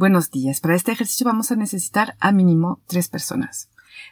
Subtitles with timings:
[0.00, 0.60] Buenos días.
[0.60, 3.68] Para este ejercicio vamos a necesitar a mínimo tres personas.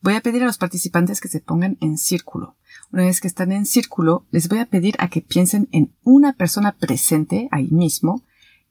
[0.00, 2.54] Voy a pedir a los participantes que se pongan en círculo.
[2.92, 6.34] Una vez que están en círculo, les voy a pedir a que piensen en una
[6.34, 8.22] persona presente ahí mismo,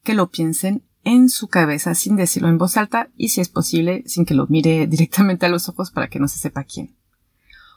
[0.03, 4.05] que lo piensen en su cabeza sin decirlo en voz alta y si es posible
[4.05, 6.95] sin que lo mire directamente a los ojos para que no se sepa quién.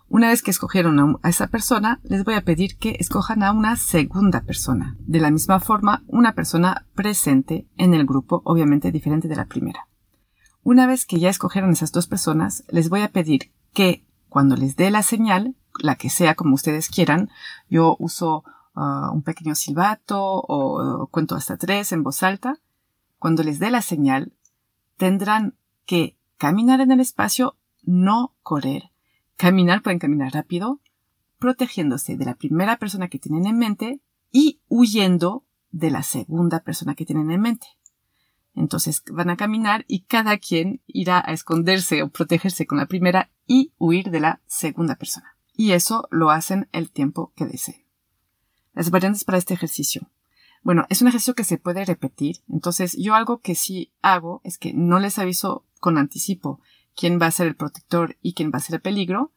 [0.08, 3.76] Una vez que escogieron a esa persona, les voy a pedir que escojan a una
[3.76, 4.96] segunda persona.
[5.00, 9.88] De la misma forma, una persona presente en el grupo, obviamente diferente de la primera.
[10.62, 14.76] Una vez que ya escogieron esas dos personas, les voy a pedir que cuando les
[14.76, 17.30] dé la señal, la que sea como ustedes quieran,
[17.68, 18.44] yo uso
[18.76, 22.60] uh, un pequeño silbato o cuento hasta tres en voz alta,
[23.18, 24.32] cuando les dé la señal,
[24.96, 28.93] tendrán que caminar en el espacio, no correr.
[29.44, 30.80] Caminar pueden caminar rápido,
[31.38, 34.00] protegiéndose de la primera persona que tienen en mente
[34.32, 37.66] y huyendo de la segunda persona que tienen en mente.
[38.54, 43.32] Entonces van a caminar y cada quien irá a esconderse o protegerse con la primera
[43.46, 45.36] y huir de la segunda persona.
[45.54, 47.84] Y eso lo hacen el tiempo que deseen.
[48.72, 50.08] Las variantes para este ejercicio.
[50.62, 52.38] Bueno, es un ejercicio que se puede repetir.
[52.48, 56.62] Entonces, yo algo que sí hago es que no les aviso con anticipo
[56.94, 59.32] quién va a ser el protector y quién va a ser el peligro.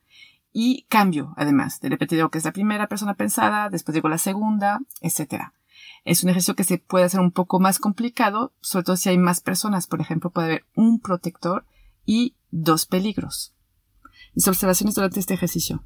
[0.59, 4.17] Y cambio, además, de repetir lo que es la primera persona pensada, después digo la
[4.17, 5.51] segunda, etc.
[6.03, 9.19] Es un ejercicio que se puede hacer un poco más complicado, sobre todo si hay
[9.19, 9.85] más personas.
[9.85, 11.67] Por ejemplo, puede haber un protector
[12.07, 13.53] y dos peligros.
[14.33, 15.83] Mis observaciones durante este ejercicio.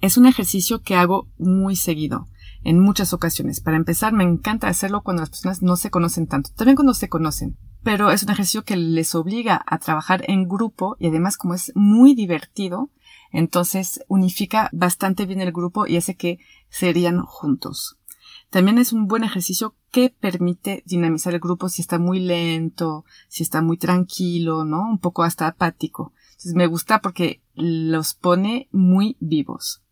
[0.00, 2.26] Es un ejercicio que hago muy seguido
[2.64, 3.60] en muchas ocasiones.
[3.60, 7.10] Para empezar, me encanta hacerlo cuando las personas no se conocen tanto, también cuando se
[7.10, 11.54] conocen, pero es un ejercicio que les obliga a trabajar en grupo y además como
[11.54, 12.90] es muy divertido,
[13.30, 17.98] entonces unifica bastante bien el grupo y hace que serían juntos.
[18.50, 23.42] También es un buen ejercicio que permite dinamizar el grupo si está muy lento, si
[23.42, 24.80] está muy tranquilo, ¿no?
[24.80, 26.12] Un poco hasta apático.
[26.54, 29.82] Me gusta porque los pone muy vivos.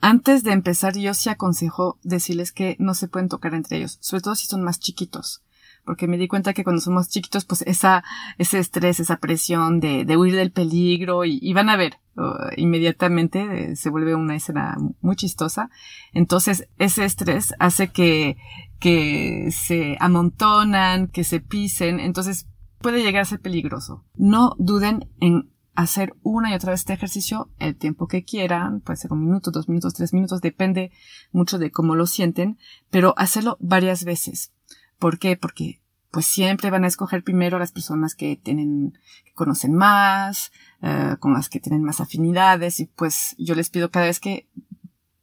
[0.00, 4.22] Antes de empezar, yo sí aconsejo decirles que no se pueden tocar entre ellos, sobre
[4.22, 5.42] todo si son más chiquitos,
[5.86, 8.04] porque me di cuenta que cuando somos chiquitos, pues esa,
[8.36, 13.70] ese estrés, esa presión de, de huir del peligro y, van a ver, uh, inmediatamente
[13.70, 15.70] eh, se vuelve una escena muy chistosa.
[16.12, 18.36] Entonces, ese estrés hace que,
[18.80, 22.48] que se amontonan, que se pisen, entonces
[22.80, 24.04] puede llegar a ser peligroso.
[24.16, 28.96] No duden en hacer una y otra vez este ejercicio el tiempo que quieran, puede
[28.96, 30.90] ser un minuto, dos minutos, tres minutos, depende
[31.32, 32.58] mucho de cómo lo sienten,
[32.90, 34.52] pero hacerlo varias veces.
[34.98, 35.36] ¿Por qué?
[35.36, 35.80] Porque
[36.10, 41.34] pues siempre van a escoger primero las personas que tienen, que conocen más, eh, con
[41.34, 44.48] las que tienen más afinidades y pues yo les pido cada vez que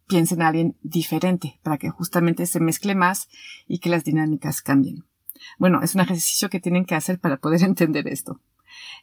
[0.07, 3.27] piensen a alguien diferente para que justamente se mezcle más
[3.67, 5.05] y que las dinámicas cambien.
[5.57, 8.39] Bueno, es un ejercicio que tienen que hacer para poder entender esto.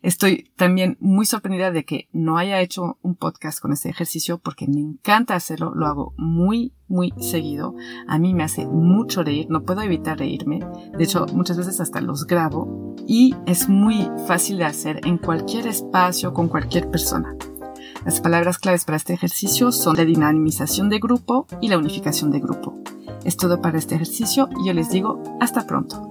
[0.03, 4.67] Estoy también muy sorprendida de que no haya hecho un podcast con este ejercicio porque
[4.67, 7.75] me encanta hacerlo, lo hago muy, muy seguido.
[8.09, 10.61] A mí me hace mucho reír, no puedo evitar reírme.
[10.97, 15.67] De hecho, muchas veces hasta los grabo y es muy fácil de hacer en cualquier
[15.67, 17.37] espacio con cualquier persona.
[18.05, 22.41] Las palabras claves para este ejercicio son la dinamización de grupo y la unificación de
[22.41, 22.79] grupo.
[23.25, 26.11] Es todo para este ejercicio y yo les digo hasta pronto.